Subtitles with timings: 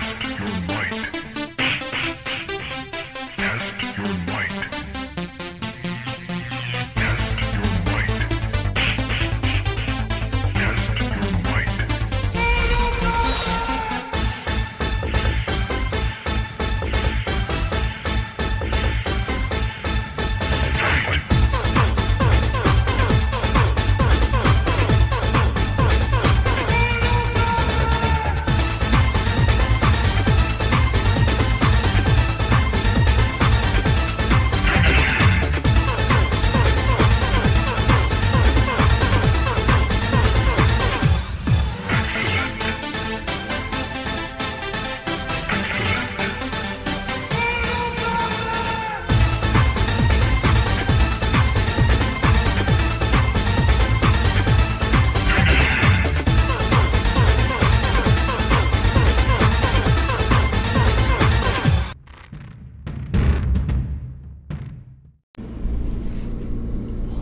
[0.00, 1.33] Test your might.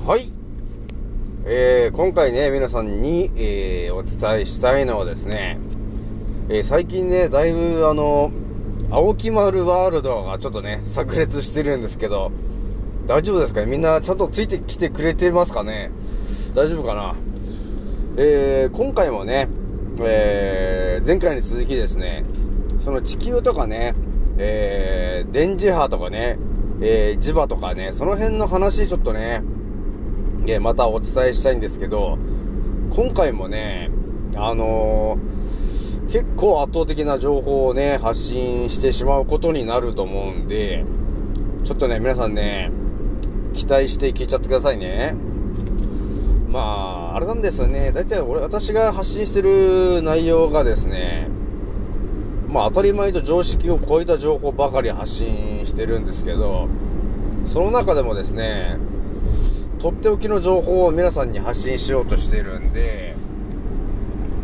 [0.04, 0.24] はい。
[1.44, 5.60] えー、今回ね、皆さんに、えー、お伝えしたいのはですね、
[6.48, 8.32] えー、最近ね、だいぶあの、
[8.90, 12.32] 青木丸ワールドがちょっとね、炸裂してるんですけど、
[13.06, 13.66] 大丈夫ですかね？
[13.66, 15.92] みんなちゃんとついてきてくれてますかね？
[16.52, 17.14] 大丈夫かな？
[18.16, 19.48] えー、今回もね、
[20.00, 22.24] えー、前回に続きですね、
[22.80, 23.94] その地球とかね、
[24.36, 26.38] えー、電磁波とかね、
[26.80, 29.44] え、磁場とかね、その辺の話ちょっとね、
[30.46, 32.18] えーまたお伝えしたいんですけど、
[32.90, 33.90] 今回もね、
[34.36, 35.32] あのー
[36.12, 40.84] 結構圧倒的な情報をね、発信してしまうことになると思うんで、
[41.64, 42.70] ちょっとね、皆さんね、
[43.54, 45.14] 期待して聞いちゃってくださいね。
[46.50, 47.92] まあ、あれなんですよね。
[47.92, 51.28] だいたい俺、私が発信してる内容がですね、
[52.46, 56.68] まあ当たり前と常識を超えた情報ばかり発信してるんですけど、
[57.46, 58.76] その中でもですね、
[59.82, 63.16] とっておきの情報を皆さんに発信しようとしてるんで、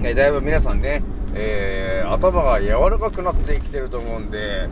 [0.01, 1.05] ねだいぶ皆さんね、
[1.37, 4.69] えー、頭が柔らかくなってきてると思うんで、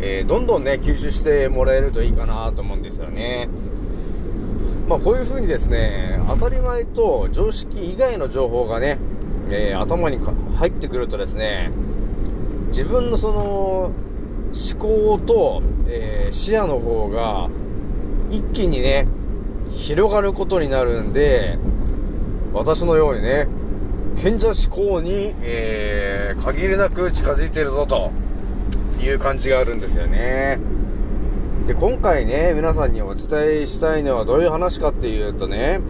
[0.00, 3.48] えー、どんどんね、吸収してもらえるといいかなと思うんですよね。
[4.86, 8.98] まあこういう風にですね、当たり前と常識以外の情報がね、
[9.50, 10.20] えー頭に
[10.58, 11.72] 入ってくるとですね、
[12.68, 17.50] 自分のその思考と、えー視野の方が
[18.30, 19.08] 一気にね、
[19.76, 21.58] 広がることになるんで、
[22.52, 23.48] 私のようにね、
[24.16, 26.12] 賢者思考に、えー
[26.42, 28.10] 限りなく近づいてるぞと
[29.00, 30.58] いう感じがあるんですよね。
[31.68, 35.80] で、今回ね、皆さんにお伝えしたいのはどういう話かっていうとね、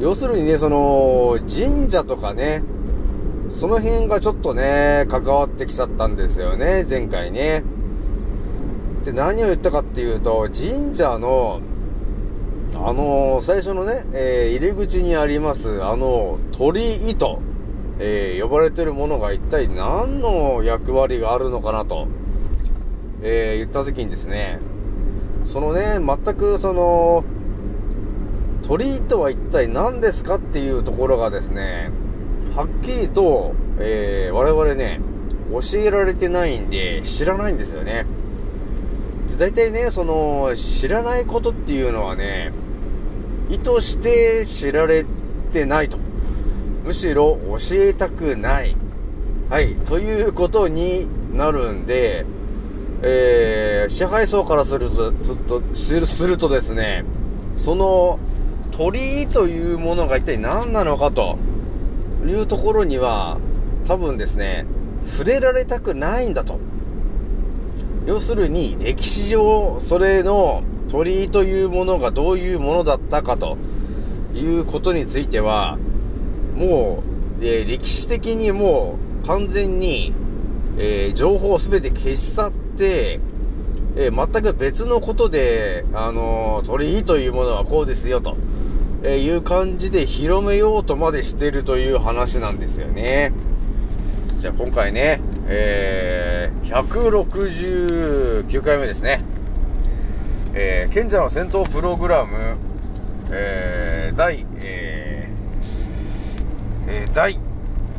[0.00, 2.62] 要するにね、その、神社とかね、
[3.50, 7.62] その辺がちょっとね、関わってきちゃったんですよね、前回ね。
[9.04, 11.60] で、何を言ったかっていうと、神社の、
[12.78, 17.40] あの最初のね、えー入り口にあります、あの、鳥居と、
[17.98, 22.06] えー呼ばれてるものが一体何の役割があるのかなと、
[23.22, 24.60] えー言った時にですね、
[25.44, 27.24] そのね、全くその、
[28.62, 31.90] 鳥居とは一体何ですかっていうところがですね、
[32.54, 35.00] はっきりと、えー我々ね、
[35.50, 38.06] 教えられてないんで、知らないんですよね。
[39.30, 42.52] で大体ね、その、知らないことっていうのはね、
[43.48, 45.04] 意図して知られ
[45.52, 45.98] てないと。
[46.84, 48.76] むしろ教えたくない。
[49.48, 52.26] はい、ということになるんで、
[53.02, 57.04] えー、支配層からすると、ずっと、するするとですね、
[57.56, 58.18] その
[58.72, 61.38] 鳥居というものが一体何なのかと
[62.26, 63.38] いうところには、
[63.86, 64.66] 多分ですね、
[65.04, 66.58] 触れられたくないんだと。
[68.06, 73.56] 要するに、歴史上、それの鳥居というものがどういうものだったかと
[74.34, 75.78] いうことについては、
[76.54, 77.02] も
[77.40, 80.12] う、えー歴史的にもう完全に、
[80.78, 83.20] えー情報をすべて消し去って、
[83.96, 88.36] えー全く別のことで、あの鳥居というものはこうですよと、
[89.02, 93.32] えいう感じで広めようとまでしてるという話なんですよね。
[94.38, 99.20] じゃあ今回ね、えー、169回目ですね。
[100.58, 102.56] えー、賢者の戦闘プログラム、
[103.30, 107.38] えー、第、えー、えー、第、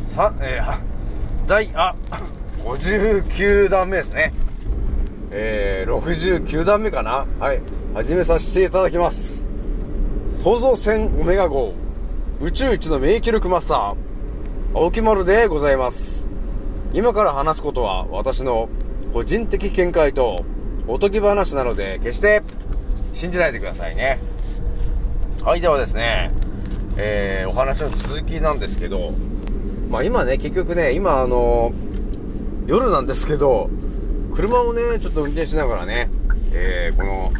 [0.08, 0.80] さ、えー、
[1.46, 1.94] 第、あ、
[2.64, 4.34] 59段目ですね。
[5.30, 7.28] えー、69段目かな？
[7.40, 7.62] はい。
[7.94, 9.46] 始めさせていただきます。
[10.44, 11.76] 創造船オメガ号、
[12.42, 13.96] 宇宙一の免疫力マスター、
[14.74, 16.26] 青木丸でございます。
[16.92, 18.68] 今から話すことは私の
[19.14, 20.44] 個人的見解と
[20.88, 22.42] おとぎ話なので決して
[23.14, 24.20] 信じないでくださいね。
[25.44, 26.32] はい、ではですね、
[26.98, 29.14] えー、お話の続きなんですけど、
[29.90, 31.74] まあ今ね、結局ね、今あの
[32.68, 33.70] 夜なんですけど、
[34.34, 36.10] 車をね、ちょっと運転しながらね、
[36.52, 37.32] えー、この、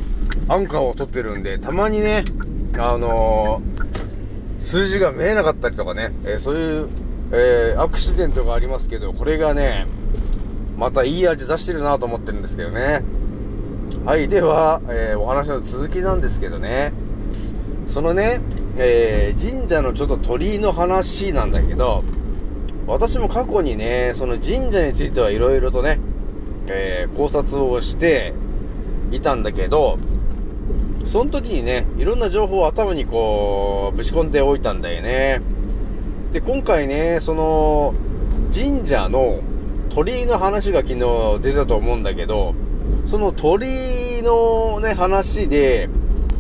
[0.48, 2.24] アンカーを取ってるんで、たまにね、
[2.78, 6.90] あのー、数字が見えなかったりとかね、えー、そういう、
[7.32, 9.86] えー、アクシデントがありますけど、これがね、
[10.78, 13.04] またいい味出してるなと思ってるんですけどね。
[14.06, 16.94] はい、では、えー、お話の続きなんですけどね、
[17.88, 18.42] そのね、
[18.78, 22.04] えー、神社のちょっと鳥居の話なんだけど、
[22.86, 26.00] 私も過去にね、その神社についてはいろいろとね、
[26.68, 28.34] えー、考察をして
[29.12, 29.98] いたんだけど、
[31.04, 35.42] その時にね、いろんな情報を頭にこう、ぶち込んでおいたんだよね。
[36.32, 37.94] で、今回ね、その、
[38.54, 39.40] 神社の
[39.90, 42.54] 鳥居の話が昨日出たと思うんだけど、
[43.08, 45.88] その鳥のね、話で、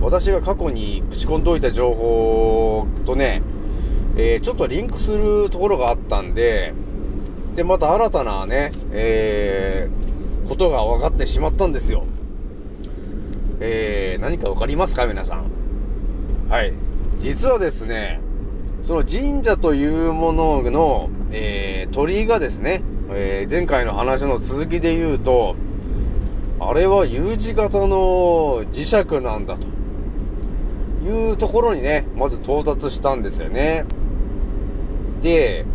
[0.01, 3.41] 私が過去にぶち込んでおいた情報とね、
[4.17, 6.73] えー、ちょっとリンクするところがあったんで、
[7.55, 12.03] で、また新たなね、えー、ことが分かってしまったんですよ。
[13.61, 15.07] えー、何か分かりますか？
[15.07, 15.45] 皆さん。
[16.49, 16.73] はい。
[17.17, 18.19] 実はですね、
[18.83, 25.55] その神社というものの、えー、鳥居がですね、えー、前回の話の続きで言うと、
[26.59, 29.67] あれは U 字型の磁石なんだと
[31.05, 33.85] いうところにね、まず到達したんですよね。
[35.21, 35.65] で、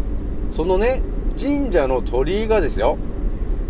[0.50, 1.02] そのね、
[1.40, 2.98] 神社の鳥居がですよ、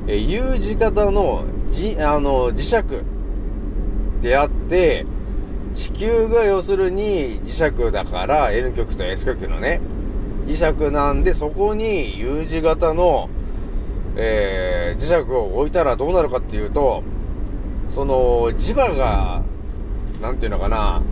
[0.08, 2.82] え U 字型のじ、あの、磁石
[4.20, 5.06] であって、
[5.74, 9.80] 地球が要するに磁石だから N 極と S 極のね、
[10.46, 13.28] 磁石なんでそこに U 字型の、
[14.16, 17.02] えー、磁石を置いたらどうなるかっていうと、
[17.88, 19.42] その磁場が、
[20.20, 21.02] なんていうのかな、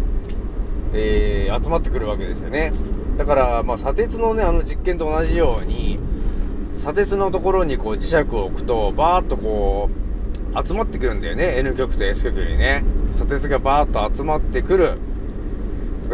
[0.92, 2.72] えー、集まってくるわけですよね。
[3.16, 5.98] だから、まあ、砂鉄のね、あの実験と同じように、
[6.76, 11.58] 砂鉄のところにこう磁石を置くと、バーっとこう、集まってくるんだよね。
[11.58, 12.82] N 極と S 極にね。
[13.12, 14.94] 砂鉄がバーっと集まってくる。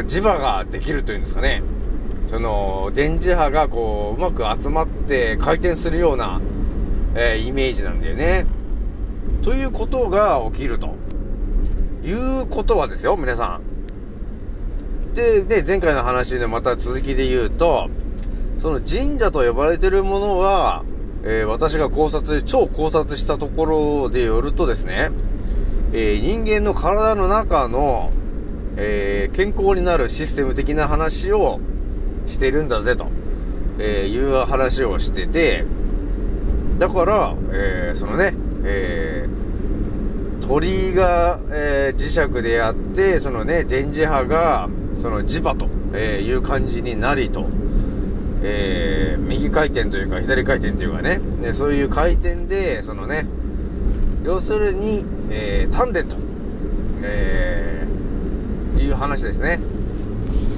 [0.05, 1.63] 磁場ができるというんですかね。
[2.27, 6.41] その、電磁波がこう、うまく集まって回転するような、
[7.19, 8.47] えー、イメージなんだよね。
[9.43, 10.95] ということが起きると。
[12.05, 13.59] いうことはですよ、皆さ
[15.13, 15.15] ん。
[15.15, 17.89] で、ね、前回の話でまた続きで言うと、
[18.59, 20.85] その神社と呼ばれてるものは、
[21.25, 25.11] えー、私が考察、超考察したところでよるとですね、
[25.93, 28.13] えー、人間の体の中の、
[28.77, 31.61] えー、健康になるシステム的な話を
[32.27, 33.09] してるんだぜと、
[33.79, 35.65] えいう話をしてて、
[36.79, 38.35] だから、えそのね、
[38.65, 39.29] え
[40.41, 44.69] 鳥が、え磁石であって、そのね、電磁波が、
[45.01, 47.47] その磁場とえいう感じになりと、
[48.43, 53.27] えー、右回転というか左回転というかね、ねそういう回転で、そのね、
[54.25, 56.17] 要するに、えー、丹田と、
[57.03, 59.61] えー、いう話ですね。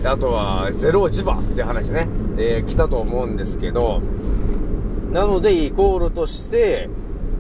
[0.05, 4.01] あとは、ゼロ磁場って話ね、えー、来たと思うんですけど、
[5.13, 6.89] なので、イコールとして、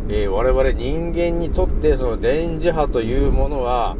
[0.08, 3.96] えー、我々人間にとって、その電磁波というものは、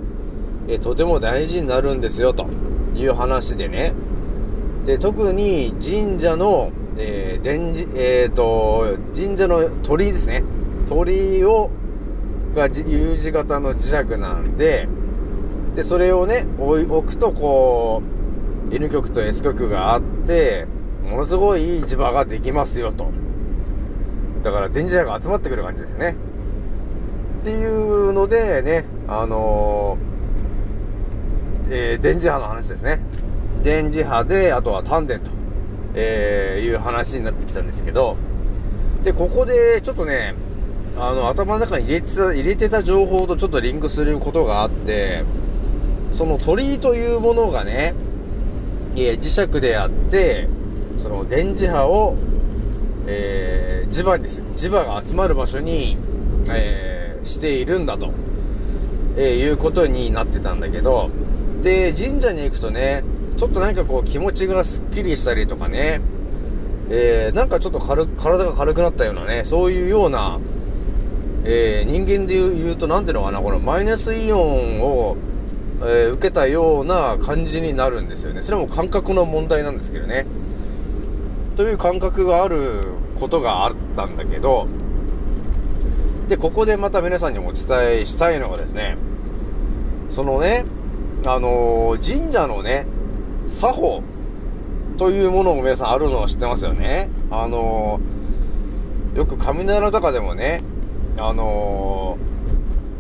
[0.68, 2.46] えー、とても大事になるんですよ、と。
[2.98, 3.92] いう話でね。
[4.84, 10.42] で、特に神社の、えー、電磁、えっ、ー、と、神社の鳥居ですね。
[10.88, 11.70] 鳥居を、
[12.54, 14.88] が U 字型の磁石なんで、
[15.76, 18.02] で、それをね、置くと、こ
[18.70, 20.66] う、N 極と S 極があって、
[21.08, 23.10] ものすごいいい磁場ができますよと。
[24.48, 26.16] だから電磁波が集まってくる感じですね。
[27.42, 33.00] っていうのでね、あのーえー、電磁波の話ですね。
[33.62, 35.30] 電磁波で、あとは丹田と、
[35.94, 38.16] えー、いう話になってきたんですけど、
[39.02, 40.34] で、ここでちょっとね、
[40.96, 45.24] あの、頭の中に入れてた、入れてた情報とちょっとリンクすることがあって、
[46.12, 47.94] その鳥居というものがね、
[48.96, 50.48] え磁石であって、
[50.96, 52.16] その電磁波を、
[53.10, 55.96] えー、磁場にす、磁場が集まる場所に、
[56.50, 58.10] えー、しているんだと、
[59.16, 61.08] えー、いうことになってたんだけど、
[61.62, 63.02] で、神社に行くとね、
[63.38, 66.02] ちょっとなんかこう気持ちがスッキリしたりとかね、
[66.90, 70.38] えー、なんかちょっと軽体が軽くなったようなね、そういうような、
[71.44, 75.16] えー、人間で言うと、なんていうのかな、このマイナスイオンを、
[75.80, 78.42] えー、受けたような感じになるんですよね。
[78.42, 80.26] それも感覚の問題なんですけどね。
[81.58, 82.82] という感覚がある
[83.18, 84.68] ことがあったんだけど、
[86.28, 88.96] で、ここでまた皆さんにもお伝えしたいのがですね、
[90.08, 90.64] そのね、
[91.26, 92.86] あのー神社のね、
[93.48, 94.02] 作法
[94.98, 97.10] というものも皆さんあるのを知ってますよね。
[97.28, 100.62] あのーよく雷とかでもね、
[101.16, 102.18] あの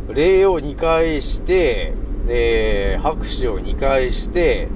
[0.08, 1.92] ー礼を2回して、
[2.26, 4.66] で、拍手を2回して、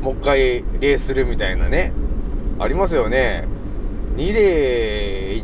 [0.00, 1.92] もう一回礼するみたいなね、
[2.62, 3.48] ありますよね。
[4.16, 5.42] 2礼、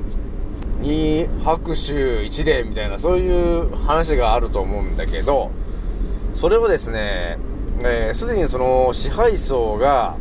[0.82, 5.50] 2拍手1礼みたいな、そういう話があると思うんだけど、
[6.34, 7.38] それをですね、
[7.80, 10.16] えーでにその支配層が、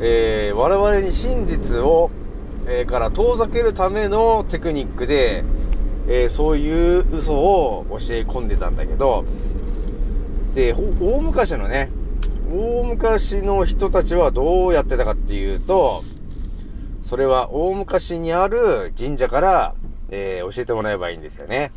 [0.00, 2.10] えー我々に真実を、
[2.66, 5.44] えーから遠ざけるためのテクニックで、
[6.08, 9.24] えーそういう嘘を教え込んでたんだけど、
[10.54, 11.90] で、大昔のね、
[12.50, 16.04] 大昔の人たちはどうやってたかっていうと、
[17.02, 19.74] それは大昔にある神社から、
[20.10, 21.72] えー教えてもらえばいいんですよね。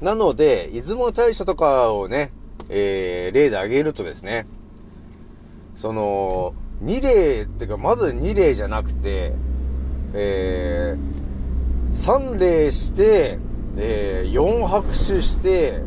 [0.00, 2.32] なので、出雲大社とかをね、
[2.68, 4.46] えー例で挙げるとですね、
[5.76, 9.32] その、二例っていうか、まず二例じゃなくて、
[10.14, 13.38] えー、三例して、
[13.76, 15.80] えー、四拍手して、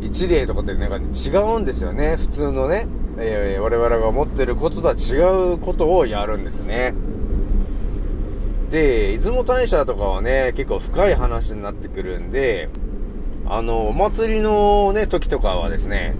[0.00, 2.16] 一例とかってなんか違うんですよね。
[2.16, 2.86] 普通のね、
[3.18, 6.94] えー我々が思ってることとは違うことをやるんですよね。
[8.74, 12.68] で、出雲大社とかはね、結構深い話になってくるんで、
[13.46, 16.16] あの、お祭りのね、時とかはですね、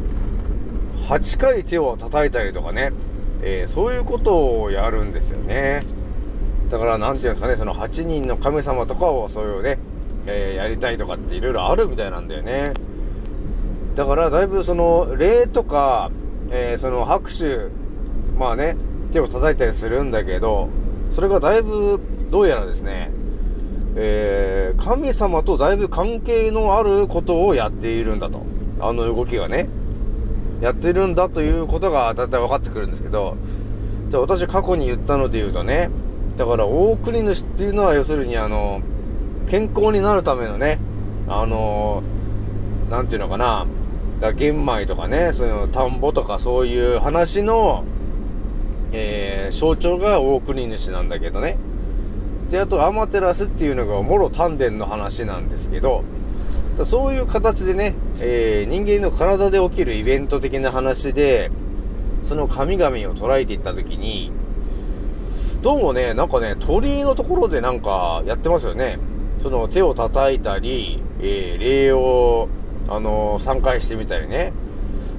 [1.08, 2.92] 8回手を叩いたりとかね、
[3.42, 5.82] えーそういうことをやるんですよね。
[6.70, 9.78] だから、なんていうんですかね、その8人の神様とかをそういうね、
[10.26, 12.72] えーやりたいとかっていろいろあるみたいなんだよね。
[13.96, 16.12] だから、だいぶその、礼とか、
[16.52, 17.66] えーその拍手、
[18.38, 18.76] まあね、
[19.10, 20.68] 手を叩いたりするんだけど、
[21.10, 22.00] それがだいぶ、
[22.34, 23.12] どうやらですね、
[23.94, 28.42] えー神様とだいぶ関係のあることをやっているんだと。
[28.80, 29.68] あの動きがね。
[30.60, 33.36] やってるんだということがだいたい分かってくるんですけど、
[34.10, 35.90] じゃあ私過去に言ったので言うとね、
[36.36, 38.82] だから大国主っていうのは要するにあの、
[39.46, 40.80] 健康になるためのね、
[41.28, 42.02] あの、
[42.90, 43.64] なんていうのかな、
[44.20, 47.84] だ玄米とかね、その田んぼとかそういう話の、
[48.90, 51.58] えー象徴が大国主なんだけどね。
[52.50, 56.04] で、あと、アマテラスっていうのが、もろ丹田の話なんですけど、
[56.84, 61.50] そういう形でね、えー人間の体で起きるイベント的な話で、
[62.22, 64.32] その神々を捉えていったときに、
[65.62, 68.98] どうもね、なんかね、鳥居のところでなんかやってますよね。
[69.40, 72.48] その手を叩いたり、えー礼を、
[72.88, 74.52] あのー、3回してみたりね。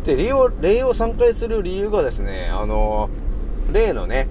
[0.04, 4.28] で、礼を、礼を3回する理由がですね、あのー、例のね、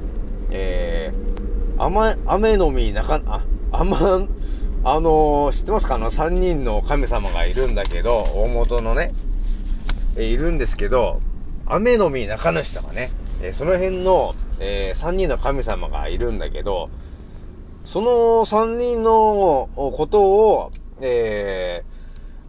[0.50, 1.33] えー、
[1.78, 4.28] 雨、雨の実なか、あ、雨、
[4.84, 5.94] あのー知ってますか？
[5.96, 9.12] あの、3人の神様がいるんだけど、大元のね、
[10.16, 11.20] えいるんですけど、
[11.66, 13.10] 雨の実中主とかね、
[13.42, 16.90] えその辺の、え3人の神様がいるんだけど、
[17.84, 18.10] その
[18.46, 21.94] 3人のことを、えー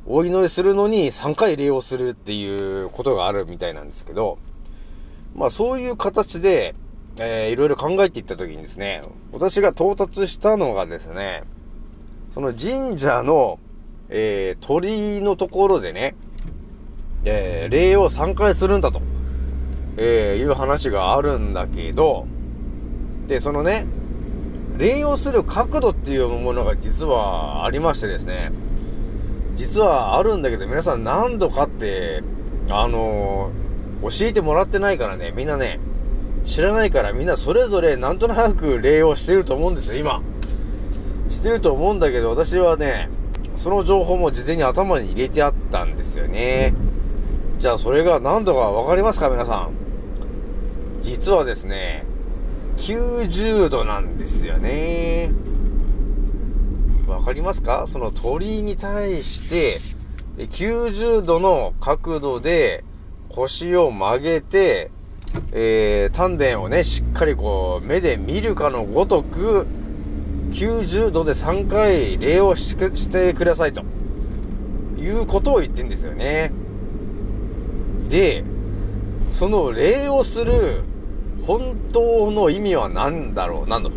[0.07, 4.37] お祈りするのに3回礼をするっていうことがあるみたいなんですけど、
[5.35, 6.75] まあそういう形で、
[7.19, 11.43] えーいろいろ考えていったときにですね、私が到達したのがですね、
[12.33, 13.59] その神社の、
[14.09, 16.15] えー鳥居のところでね、
[17.23, 19.01] えー礼を3回するんだと、
[19.97, 22.27] えーいう話があるんだけど、
[23.27, 23.85] で、そのね、
[24.77, 28.51] 礼をする角度っていうものが実はありましてですね、
[29.55, 32.23] 実はあるんだけど、皆さん何度かって、
[32.69, 33.65] あのー
[34.01, 35.79] 教えてもらってないからね、みんなね、
[36.45, 40.21] 知らないからみんなそれぞれなんとなく礼をしてると思うんですよ、今。
[41.29, 43.09] してると思うんだけど、私はね、
[43.57, 46.73] その情報も事前に頭に入れてあったんですよね。
[47.59, 49.71] じゃあそれが何度かわかりますか、皆さん。
[51.01, 52.05] 実はですね、
[52.77, 55.31] 90度なんですよね。
[57.07, 57.85] わかりますか？
[57.87, 59.79] その鳥居に対して、
[60.37, 62.83] 90度の角度で
[63.29, 64.91] 腰を曲げて、
[65.51, 69.65] えー、丹田をね、しっかりこう、目で見るかのごとく、
[70.51, 72.75] 90度で3回礼をし
[73.09, 73.83] てくださいと。
[74.97, 76.51] いうことを言ってんですよね。
[78.09, 78.43] で、
[79.31, 80.83] その礼をする
[81.45, 83.91] 本当の意味は何だろうなと。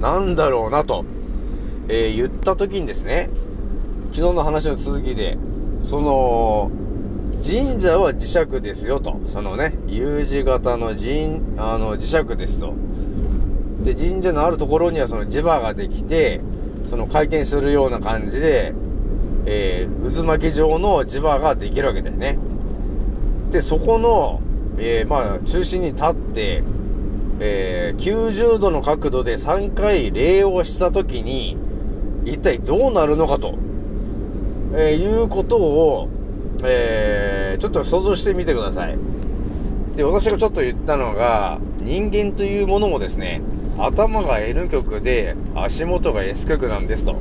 [0.00, 1.04] なんだろうなと、
[1.88, 3.30] えー言った時にですね、
[4.12, 5.38] 昨日の話の続きで、
[5.84, 6.70] その、
[7.44, 9.20] 神社は磁石ですよと。
[9.26, 12.72] そのね、U 字型の神、あの、磁石ですと。
[13.82, 16.40] で、神社のあるところにはその磁場ができて、
[16.88, 18.72] その回転するような感じで、
[19.44, 22.38] えー、渦巻き状の磁場ができるわけだよね。
[23.50, 24.40] で、そこの、
[24.78, 26.62] えー、まあ、中心に立って、
[27.40, 31.58] えー、90度の角度で3回礼をしたときに、
[32.24, 33.58] 一体どうなるのかと、
[34.72, 36.08] えー、いうことを、
[36.62, 38.96] えー、ちょっと想像してみてください。
[39.96, 43.42] で、私がちょっと言ったのが、人間というものもですね、
[43.78, 47.16] 頭が N 極で足元が S 極なんですと。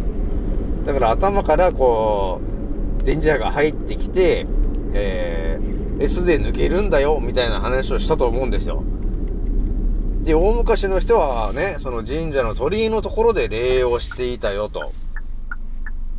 [0.86, 2.42] だから頭からこ
[3.02, 4.46] う、電磁波が入ってきて、
[4.94, 8.84] えー、S で抜けるんだよ、みたいな話をしたと思うんですよ。
[10.24, 14.94] で、大昔の人はね、その神社の鳥居のところで礼をしていたよ、と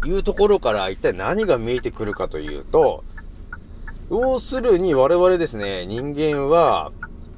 [0.04, 3.04] いうところから一体何が見えてくるかというと、
[4.10, 6.92] 要するに我々ですね、人間は、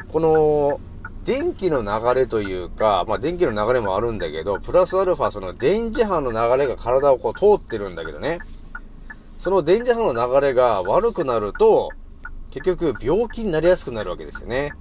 [0.09, 0.81] この、
[1.25, 8.39] 電気の流れというか、まあ電気の流れもあるんだけど、プラスアルファその電磁波の流れが体をこう通ってるんだけどね。
[9.39, 11.91] その電磁波の流れが悪くなると、
[12.53, 14.73] 結局病気になりやすくなるわけですよね。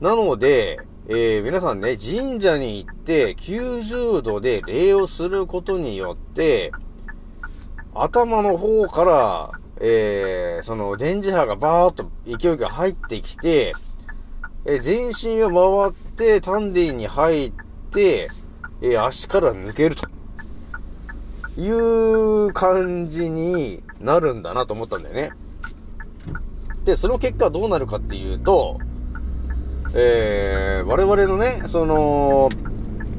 [0.00, 6.72] なので、えー、皆さんね、神社に行って90度で礼をすることによって、
[7.94, 13.74] 頭の方から、えー、その電磁波がバーっと勢いが入ってきて、
[14.64, 15.50] えー、全身を
[15.84, 17.52] 回って丹田に入っ
[17.92, 18.30] て、
[18.80, 20.08] えー、足から抜けると。
[21.56, 25.30] いう感じになるんだなと思ったんだよね。
[26.84, 28.78] で、その結果どうなるかっていうと、
[29.96, 32.48] えー、我々のね、その、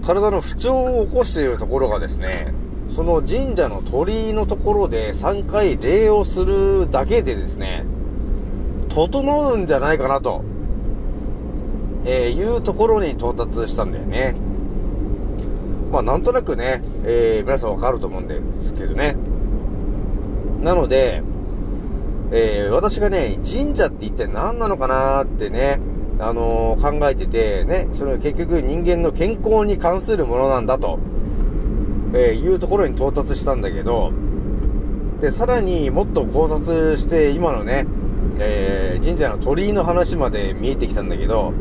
[0.05, 2.53] 体の不調を起こしているところがですね、
[2.93, 7.85] その神社の鳥居のところで3回礼をするだけでですね、
[8.89, 10.43] 整うんじゃないかなと、
[12.05, 14.35] えー、いうところに到達したんだよね。
[15.91, 19.15] まあなんとなくね、えー、皆さんわかると思うんですけどね。
[20.61, 21.23] なので、
[22.31, 25.79] えー、私がね、神社って一体何なのかなってね、
[26.19, 30.99] あのー、考えてて、ね、それは結局人間の健康に関するものなんだと、
[32.13, 34.13] えー、いうところに到達したんだけど、
[35.19, 37.85] で、さらにもっと考察して、今のね、
[38.39, 41.53] えー、神社の鳥居の話まで見えてきたんだけど、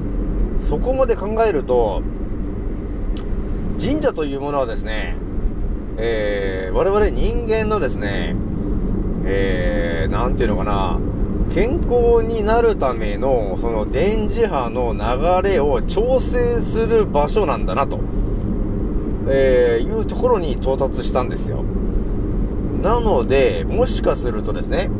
[0.61, 2.03] そこまで考えると、
[3.81, 5.17] 神社というものはですね、
[5.97, 8.35] えー、我々人間のですね、
[9.25, 10.99] えー、なんていうのかな、
[11.55, 18.01] 健康になるための、その電磁波の流れを調整する場所なんだなと、
[19.29, 21.62] えー、いうところに到達したんですよ。
[22.83, 24.90] なので、もしかするとですね、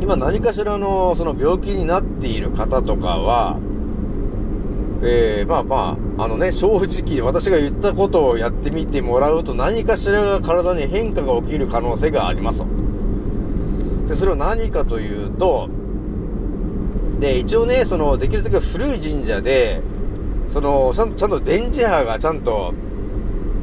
[0.00, 3.60] 今何かしらのその病気になっている方とかは、
[5.04, 12.91] えー、まあまあ、あのね、正直私が言ったことをやってみてもらうと何かしらが体に変化が起きる可能性がありますと。
[14.08, 15.68] で、それは何かというと、
[17.20, 19.80] で、一応ね、その、できるだけ古い神社で、
[20.48, 22.74] その、ちゃんと電磁波がちゃんと、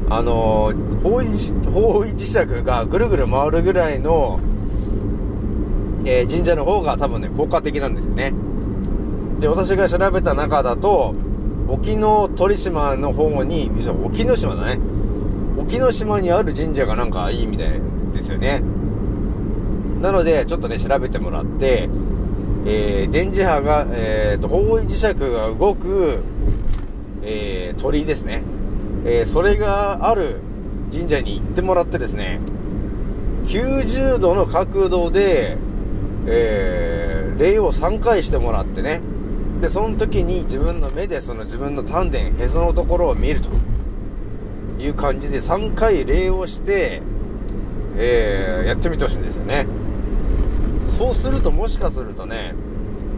[0.08, 0.72] あの、
[1.02, 4.40] 方位、方位磁石がぐるぐる回るぐらいの、
[6.04, 8.32] えー、神社の方が多分ね、効果的なんですよね。
[9.40, 11.14] で、私が調べた中だと、
[11.68, 13.70] 沖ノ鳥島の方に、
[14.04, 14.80] 沖ノ島だね。
[15.58, 17.80] 沖ノ島にある神社がなんかいいみたい
[18.12, 18.62] ですよね。
[20.00, 21.88] なので、ちょっとね、調べてもらって、
[22.66, 26.22] えー、電磁波が、えーと、方位磁石が動く、
[27.22, 28.42] えー、鳥居ですね。
[29.04, 30.40] えー、それがある
[30.92, 32.40] 神社に行ってもらってですね、
[33.46, 35.56] 90度の角度で、
[36.26, 39.00] えー、礼を3回してもらってね、
[39.60, 43.50] で、その時に自分の目でその自分の丹田、へそのところを見ると
[44.78, 47.02] いう感じで3回礼をして、
[47.96, 49.66] えー、やってみてほしいんですよね。
[51.00, 52.54] そうするともしかするとね、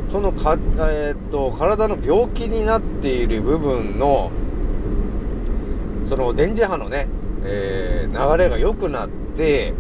[0.09, 0.57] そのか、
[0.89, 4.31] えー、っと、体の病気になっている部分の、
[6.05, 7.09] その電磁波のね、
[7.43, 9.75] えー、流れが良くなって、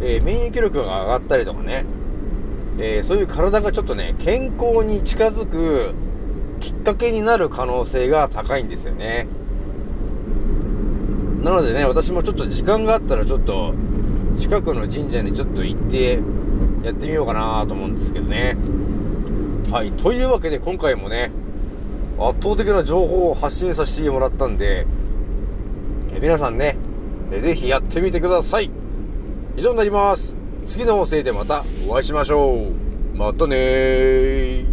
[0.00, 1.86] えー、免疫力が上がったりとかね、
[2.78, 5.94] えー、そういう体がちょっとね、健康に近づく
[6.60, 9.26] きっかけになる可能性が高いんですよね。
[11.42, 13.74] なのでね、私もちょっと時間があったらちょっと、
[14.38, 16.20] 近くの神社にちょっと行って、
[16.82, 18.56] やってみようかなと思うんですけどね。
[19.70, 19.92] はい。
[19.92, 21.30] というわけで今回もね、
[22.18, 24.86] 圧倒的な情報を発信させてもらったんで、
[26.14, 26.76] え皆さんね、
[27.30, 28.70] ぜひやってみてください。
[29.56, 30.36] 以上になります。
[30.68, 32.68] 次の音声でまたお会いしましょ
[33.14, 33.16] う。
[33.16, 34.71] またねー。